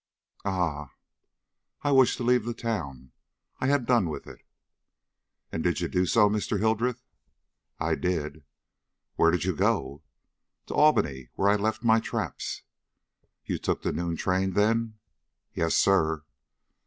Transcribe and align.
"Ah!" 0.45 0.95
"I 1.83 1.91
wished 1.91 2.17
to 2.17 2.23
leave 2.23 2.43
the 2.43 2.55
town. 2.55 3.11
I 3.59 3.67
had 3.67 3.85
done 3.85 4.09
with 4.09 4.25
it." 4.25 4.43
"And 5.51 5.61
did 5.63 5.79
you 5.79 5.87
do 5.87 6.07
so, 6.07 6.27
Mr. 6.27 6.57
Hildreth?" 6.59 7.03
"I 7.79 7.93
did." 7.93 8.43
"Where 9.13 9.29
did 9.29 9.43
you 9.45 9.55
go?" 9.55 10.01
"To 10.65 10.73
Albany, 10.73 11.29
where 11.35 11.49
I 11.49 11.51
had 11.51 11.61
left 11.61 11.83
my 11.83 11.99
traps." 11.99 12.63
"You 13.45 13.59
took 13.59 13.83
the 13.83 13.93
noon 13.93 14.15
train, 14.17 14.53
then?" 14.53 14.95
"Yes, 15.53 15.75
sir." 15.75 16.23